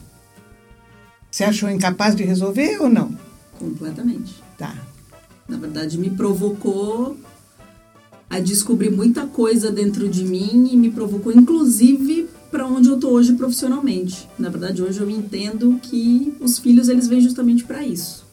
[1.31, 3.17] Você achou incapaz de resolver ou não?
[3.61, 4.43] Completamente.
[4.59, 4.75] Tá.
[5.49, 7.17] Na verdade, me provocou
[8.29, 12.26] a descobrir muita coisa dentro de mim e me provocou, inclusive,
[12.57, 14.27] para onde eu tô hoje profissionalmente.
[14.39, 18.25] Na verdade, hoje eu entendo que os filhos eles vêm justamente para isso,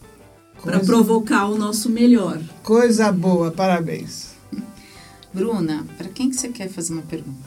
[0.63, 2.41] para provocar o nosso melhor.
[2.63, 4.31] Coisa boa, parabéns.
[5.33, 7.37] Bruna, para quem que você quer fazer uma pergunta?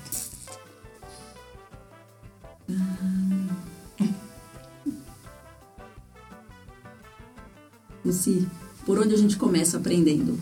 [8.05, 8.47] Luci,
[8.85, 10.39] por onde a gente começa aprendendo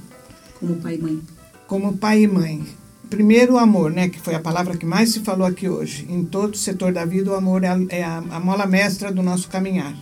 [0.58, 1.22] como pai e mãe?
[1.68, 2.83] Como pai e mãe.
[3.10, 4.08] Primeiro, o amor, né?
[4.08, 6.06] Que foi a palavra que mais se falou aqui hoje.
[6.08, 9.22] Em todo setor da vida, o amor é a, é a, a mola mestra do
[9.22, 9.94] nosso caminhar.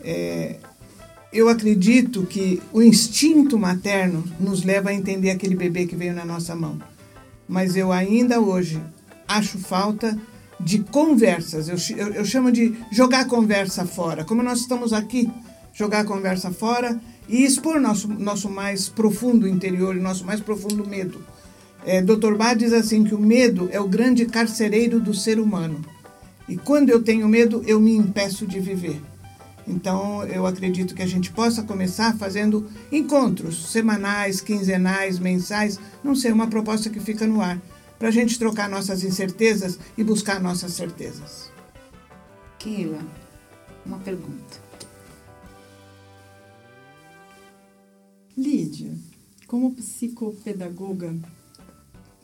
[0.00, 0.56] É,
[1.32, 6.24] eu acredito que o instinto materno nos leva a entender aquele bebê que veio na
[6.24, 6.78] nossa mão.
[7.48, 8.80] Mas eu ainda hoje
[9.26, 10.16] acho falta
[10.60, 11.68] de conversas.
[11.68, 14.24] Eu, eu, eu chamo de jogar conversa fora.
[14.24, 15.30] Como nós estamos aqui,
[15.72, 21.20] jogar conversa fora e expor nosso, nosso mais profundo interior, nosso mais profundo medo.
[21.86, 22.34] É, Dr.
[22.34, 25.84] Bá diz assim que o medo é o grande carcereiro do ser humano.
[26.48, 29.00] E quando eu tenho medo, eu me impeço de viver.
[29.66, 36.32] Então, eu acredito que a gente possa começar fazendo encontros semanais, quinzenais, mensais, não sei,
[36.32, 37.60] uma proposta que fica no ar,
[37.98, 41.50] para a gente trocar nossas incertezas e buscar nossas certezas.
[42.58, 42.98] Keila,
[43.86, 44.62] uma pergunta.
[48.36, 48.92] Lídia,
[49.46, 51.14] como psicopedagoga,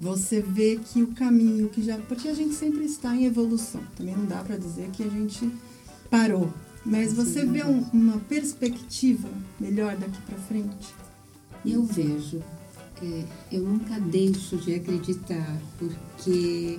[0.00, 1.98] você vê que o caminho que já.
[1.98, 3.80] Porque a gente sempre está em evolução.
[3.96, 5.50] Também não dá para dizer que a gente
[6.08, 6.50] parou.
[6.84, 9.28] Mas você vê um- uma perspectiva
[9.60, 10.94] melhor daqui para frente?
[11.64, 12.42] Eu vejo,
[13.02, 16.78] é, eu nunca deixo de acreditar, porque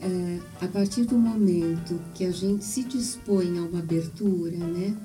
[0.00, 4.96] é, a partir do momento que a gente se dispõe a uma abertura, né?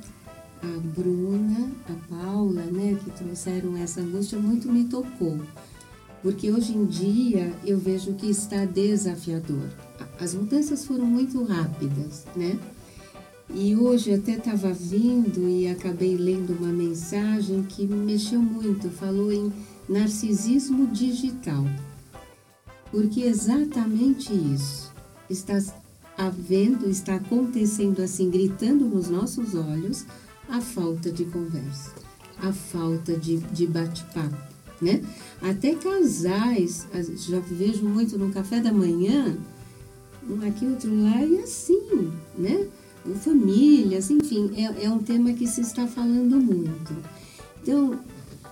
[0.63, 5.39] A Bruna, a Paula, né, que trouxeram essa angústia, muito me tocou.
[6.21, 9.69] Porque hoje em dia eu vejo que está desafiador.
[10.19, 12.59] As mudanças foram muito rápidas, né?
[13.53, 19.31] E hoje até estava vindo e acabei lendo uma mensagem que me mexeu muito, falou
[19.31, 19.53] em
[19.87, 21.63] narcisismo digital.
[22.91, 24.91] Porque exatamente isso
[25.29, 25.61] está
[26.17, 30.05] havendo, está acontecendo assim, gritando nos nossos olhos,
[30.49, 31.93] a falta de conversa,
[32.41, 34.37] a falta de, de bate-papo,
[34.81, 35.01] né?
[35.41, 39.37] Até casais, as- já vejo muito no café da manhã,
[40.29, 42.67] um aqui, outro lá, e assim, né?
[43.23, 46.93] Famílias, enfim, é, é um tema que se está falando muito.
[47.61, 47.97] Então,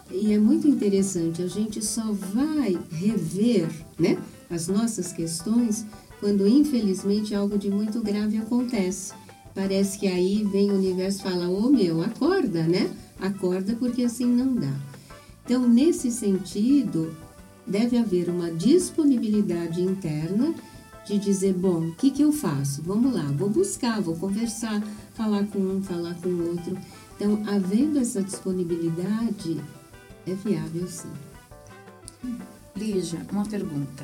[0.09, 3.69] e é muito interessante, a gente só vai rever
[3.99, 4.17] né,
[4.49, 5.85] as nossas questões
[6.21, 9.13] quando, infelizmente, algo de muito grave acontece.
[9.53, 12.89] Parece que aí vem o universo e fala, ô meu, acorda, né?
[13.19, 14.73] Acorda porque assim não dá.
[15.45, 17.15] Então, nesse sentido,
[17.67, 20.55] deve haver uma disponibilidade interna
[21.05, 22.81] de dizer, bom, o que, que eu faço?
[22.81, 24.81] Vamos lá, vou buscar, vou conversar,
[25.13, 26.75] falar com um, falar com o outro.
[27.15, 29.61] Então, havendo essa disponibilidade,
[30.25, 31.11] é viável sim.
[32.75, 34.03] Lígia, uma pergunta.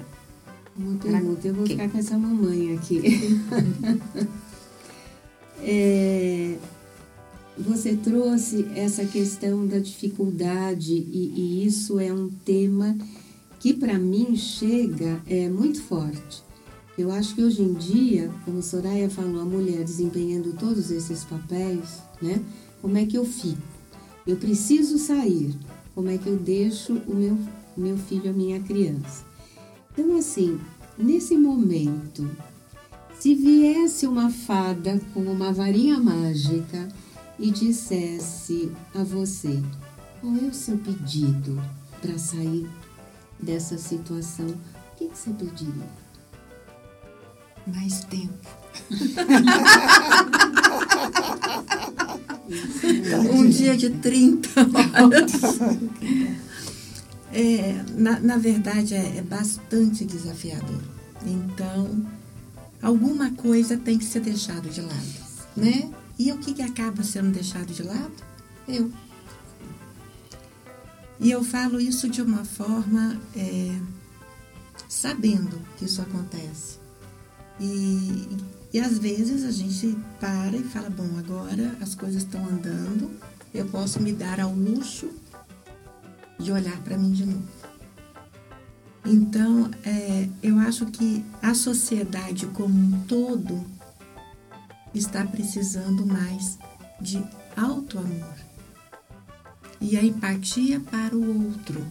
[0.77, 3.01] Uma pergunta, eu vou ficar com essa mamãe aqui.
[5.63, 6.57] É,
[7.57, 12.97] você trouxe essa questão da dificuldade e, e isso é um tema
[13.59, 16.43] que para mim chega é muito forte.
[16.97, 22.01] Eu acho que hoje em dia, como Soraya falou, a mulher desempenhando todos esses papéis,
[22.21, 22.41] né?
[22.81, 23.61] Como é que eu fico?
[24.25, 25.55] Eu preciso sair.
[25.95, 27.37] Como é que eu deixo o meu,
[27.75, 29.25] meu filho, a minha criança?
[29.93, 30.59] Então, assim,
[30.97, 32.29] nesse momento,
[33.19, 36.87] se viesse uma fada com uma varinha mágica
[37.41, 39.61] e dissesse a você
[40.21, 41.61] qual é o seu pedido
[41.99, 42.69] para sair
[43.39, 45.89] dessa situação, o que, que você pediria?
[47.65, 48.47] Mais tempo.
[53.33, 55.31] Um dia de 30 horas.
[57.33, 60.81] É, na, na verdade, é, é bastante desafiador.
[61.25, 62.05] Então,
[62.81, 65.13] alguma coisa tem que ser deixado de lado,
[65.55, 65.89] né?
[66.21, 68.13] E o que, que acaba sendo deixado de lado?
[68.67, 68.91] Eu.
[71.19, 73.75] E eu falo isso de uma forma é,
[74.87, 76.77] sabendo que isso acontece.
[77.59, 78.37] E,
[78.71, 83.09] e às vezes a gente para e fala: bom, agora as coisas estão andando,
[83.51, 85.09] eu posso me dar ao luxo
[86.37, 87.47] de olhar para mim de novo.
[89.03, 93.80] Então, é, eu acho que a sociedade como um todo
[94.93, 96.57] está precisando mais
[96.99, 97.23] de
[97.55, 98.35] auto-amor
[99.79, 101.85] e a empatia para o outro.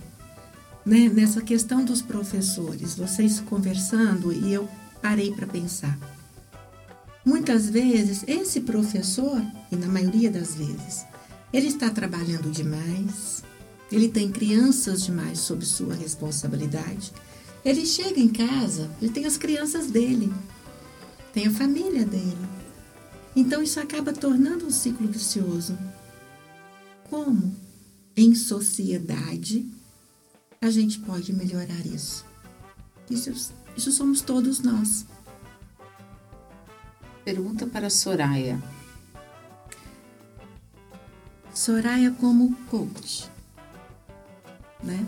[0.87, 1.09] Né?
[1.09, 4.69] Nessa questão dos professores, vocês conversando e eu
[5.03, 5.99] parei para pensar.
[7.25, 11.05] Muitas vezes, esse professor, e na maioria das vezes,
[11.53, 13.43] ele está trabalhando demais,
[13.93, 17.13] ele tem crianças demais sob sua responsabilidade.
[17.65, 20.33] Ele chega em casa, ele tem as crianças dele,
[21.35, 22.39] tem a família dele.
[23.35, 25.79] Então isso acaba tornando um ciclo vicioso.
[27.09, 27.55] Como,
[28.17, 29.69] em sociedade,
[30.61, 32.25] a gente pode melhorar isso?
[33.09, 35.07] Isso, isso somos todos nós.
[37.25, 38.63] Pergunta para Soraya.
[41.55, 43.29] Soraya como coach,
[44.83, 45.05] né?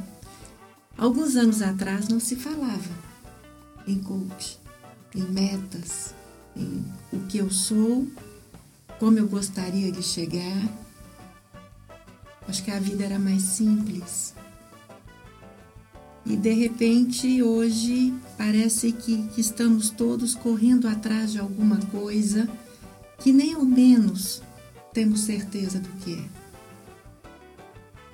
[0.96, 2.90] Alguns anos atrás não se falava
[3.86, 4.58] em coach,
[5.14, 6.14] em metas,
[6.56, 8.06] o que eu sou,
[8.98, 10.68] como eu gostaria de chegar.
[12.48, 14.34] Acho que a vida era mais simples.
[16.24, 22.48] E de repente hoje parece que, que estamos todos correndo atrás de alguma coisa
[23.18, 24.42] que nem ao menos
[24.92, 26.42] temos certeza do que é.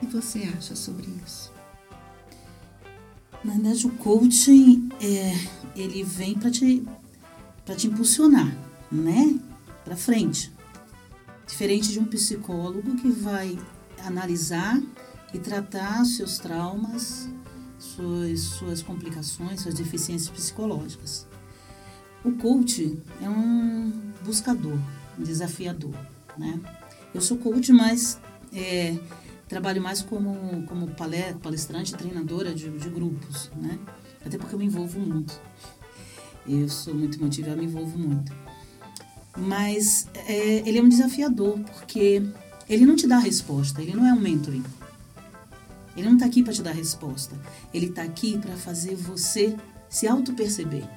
[0.01, 1.53] O que você acha sobre isso?
[3.45, 5.35] Na verdade, o coaching, é,
[5.77, 6.83] ele vem para te,
[7.69, 8.51] pra te impulsionar,
[8.91, 9.39] né?
[9.85, 10.51] Para frente.
[11.47, 13.59] Diferente de um psicólogo que vai
[14.07, 14.81] analisar
[15.35, 17.29] e tratar seus traumas,
[17.79, 21.27] suas, suas complicações, suas deficiências psicológicas.
[22.25, 23.93] O coach é um
[24.25, 24.79] buscador,
[25.19, 25.95] um desafiador.
[26.39, 26.59] né?
[27.13, 28.19] Eu sou coach, mas
[28.51, 28.99] é,
[29.47, 30.89] trabalho mais como, como
[31.43, 33.79] palestrante, treinadora de, de grupos, né?
[34.25, 35.39] Até porque eu me envolvo muito.
[36.49, 38.35] Eu sou muito emotiva, eu me envolvo muito.
[39.37, 42.23] Mas é, ele é um desafiador, porque
[42.69, 44.65] ele não te dá a resposta, ele não é um mentoring.
[45.97, 47.39] Ele não está aqui para te dar resposta.
[47.75, 49.57] Ele está aqui para fazer você
[49.91, 50.89] se auto-perceber,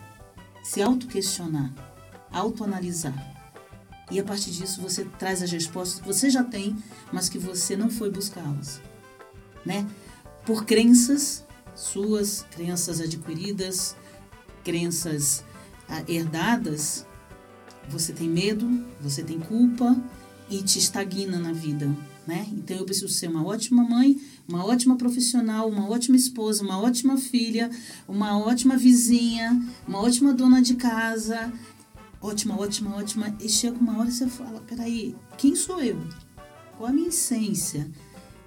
[0.64, 1.74] se auto-questionar,
[2.32, 3.16] auto-analisar.
[4.12, 6.78] E a partir disso você traz as respostas que você já tem,
[7.12, 8.80] mas que você não foi buscá-las.
[9.66, 9.88] Né?
[10.45, 11.45] Por crenças
[11.76, 13.95] suas, crenças adquiridas,
[14.64, 15.43] crenças
[15.88, 17.05] ah, herdadas,
[17.89, 19.95] você tem medo, você tem culpa
[20.49, 21.93] e te estagna na vida.
[22.26, 22.47] Né?
[22.51, 27.18] Então eu preciso ser uma ótima mãe, uma ótima profissional, uma ótima esposa, uma ótima
[27.18, 27.70] filha,
[28.07, 31.51] uma ótima vizinha, uma ótima dona de casa,
[32.22, 33.36] ótima, ótima, ótima.
[33.39, 35.97] E chega uma hora e você fala: peraí, quem sou eu?
[36.78, 37.89] Qual a minha essência?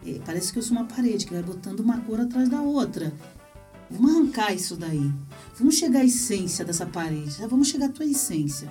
[0.06, 3.12] É, parece que eu sou uma parede que vai botando uma cor atrás da outra.
[3.90, 5.12] Vamos arrancar isso daí.
[5.58, 7.36] Vamos chegar à essência dessa parede.
[7.48, 8.70] Vamos chegar à tua essência.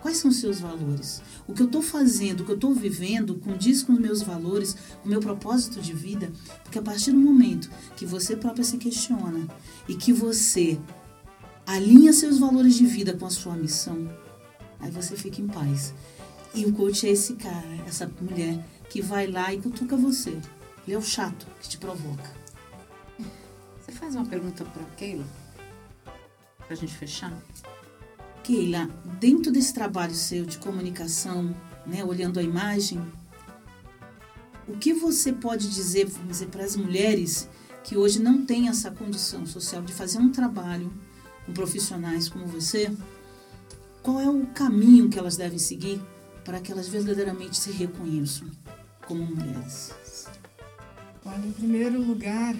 [0.00, 1.20] Quais são os seus valores?
[1.46, 4.74] O que eu estou fazendo, o que eu estou vivendo, condiz com os meus valores,
[5.02, 6.32] com o meu propósito de vida?
[6.62, 9.46] Porque a partir do momento que você própria se questiona
[9.86, 10.80] e que você
[11.66, 14.08] alinha seus valores de vida com a sua missão,
[14.80, 15.94] Aí você fica em paz.
[16.54, 18.58] E o coach é esse cara, essa mulher
[18.88, 20.30] que vai lá e cutuca você.
[20.86, 22.39] Ele é o chato que te provoca.
[23.90, 25.24] Você faz uma pergunta para Keila?
[26.58, 27.36] Para a gente fechar?
[28.40, 28.88] Keila,
[29.18, 31.52] dentro desse trabalho seu de comunicação,
[31.84, 33.02] né, olhando a imagem,
[34.68, 37.48] o que você pode dizer, dizer para as mulheres
[37.82, 40.92] que hoje não têm essa condição social de fazer um trabalho
[41.44, 42.96] com profissionais como você,
[44.04, 46.00] qual é o caminho que elas devem seguir
[46.44, 48.48] para que elas verdadeiramente se reconheçam
[49.04, 49.92] como mulheres?
[51.24, 52.54] Olha, em primeiro lugar,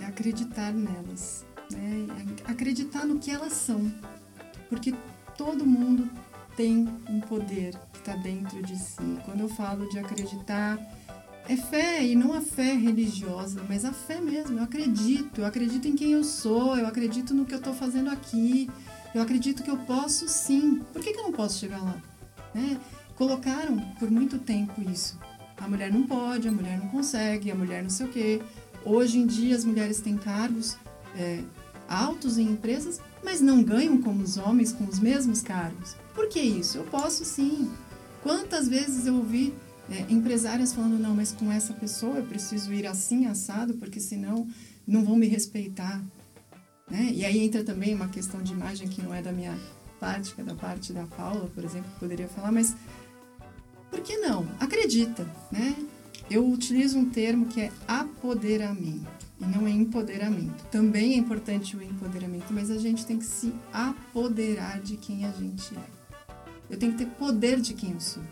[0.00, 2.06] é acreditar nelas, né?
[2.46, 3.92] É acreditar no que elas são,
[4.68, 4.94] porque
[5.36, 6.10] todo mundo
[6.56, 9.18] tem um poder que está dentro de si.
[9.24, 10.78] Quando eu falo de acreditar,
[11.48, 14.58] é fé e não a fé religiosa, mas a fé mesmo.
[14.58, 18.10] Eu acredito, eu acredito em quem eu sou, eu acredito no que eu estou fazendo
[18.10, 18.68] aqui,
[19.14, 20.82] eu acredito que eu posso sim.
[20.92, 21.96] Por que, que eu não posso chegar lá?
[22.54, 22.78] Né?
[23.16, 25.18] Colocaram por muito tempo isso.
[25.56, 28.42] A mulher não pode, a mulher não consegue, a mulher não sei o quê.
[28.84, 30.76] Hoje em dia as mulheres têm cargos
[31.16, 31.42] é,
[31.88, 35.96] altos em empresas, mas não ganham como os homens com os mesmos cargos.
[36.14, 36.78] Por que isso?
[36.78, 37.70] Eu posso sim.
[38.22, 39.54] Quantas vezes eu ouvi
[39.90, 44.46] é, empresárias falando, não, mas com essa pessoa eu preciso ir assim, assado, porque senão
[44.86, 46.00] não vão me respeitar.
[46.90, 47.10] Né?
[47.12, 49.56] E aí entra também uma questão de imagem que não é da minha
[49.98, 52.74] parte, que é da parte da Paula, por exemplo, que poderia falar, mas
[53.90, 54.46] por que não?
[54.58, 55.74] Acredita, né?
[56.30, 60.64] Eu utilizo um termo que é apoderamento e não é empoderamento.
[60.70, 65.32] Também é importante o empoderamento, mas a gente tem que se apoderar de quem a
[65.32, 66.00] gente é.
[66.70, 68.22] Eu tenho que ter poder de quem eu sou.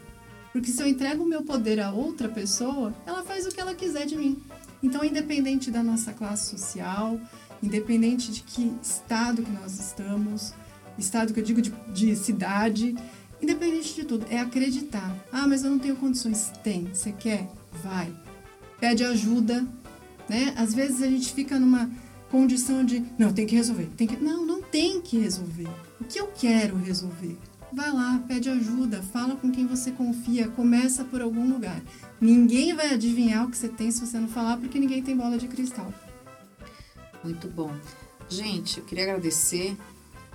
[0.53, 3.75] Porque se eu entrego o meu poder a outra pessoa, ela faz o que ela
[3.75, 4.41] quiser de mim.
[4.81, 7.21] Então, independente da nossa classe social,
[7.61, 10.55] independente de que estado que nós estamos,
[10.97, 12.95] estado que eu digo de, de cidade,
[13.43, 15.17] independente de tudo, é acreditar.
[15.33, 16.53] Ah, mas eu não tenho condições.
[16.63, 16.87] Tem.
[16.95, 17.49] Você quer?
[17.83, 18.15] Vai.
[18.81, 19.67] Pede ajuda,
[20.29, 20.55] né?
[20.57, 21.91] Às vezes a gente fica numa
[22.31, 23.89] condição de, não, tem que resolver.
[23.97, 24.17] Tem que...
[24.17, 25.69] Não, não tem que resolver.
[26.01, 27.37] O que eu quero resolver?
[27.73, 31.83] Vai lá, pede ajuda, fala com quem você confia, começa por algum lugar.
[32.21, 35.37] Ninguém vai adivinhar o que você tem se você não falar, porque ninguém tem bola
[35.37, 35.93] de cristal.
[37.23, 37.73] Muito bom.
[38.29, 39.77] Gente, eu queria agradecer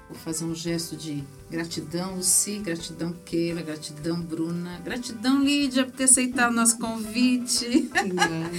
[0.09, 6.03] Vou fazer um gesto de gratidão, Luci, gratidão, Keila, gratidão, Bruna, gratidão, Lídia, por ter
[6.03, 7.89] aceitado o nosso convite.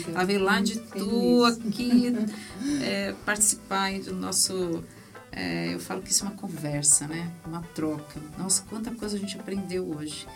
[0.09, 2.13] Ela veio lá de tu aqui
[2.83, 4.83] é, participar do nosso.
[5.31, 7.31] É, eu falo que isso é uma conversa, né?
[7.47, 8.21] Uma troca.
[8.39, 10.27] Nossa, quanta coisa a gente aprendeu hoje.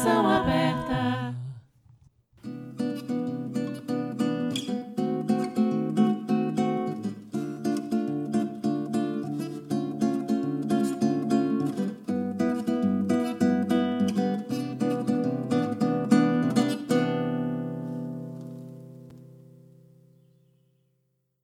[0.00, 0.79] coração aberto.